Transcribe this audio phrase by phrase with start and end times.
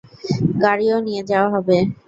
[0.63, 1.77] গাড়িও নিয়ে যাওয়া হবে।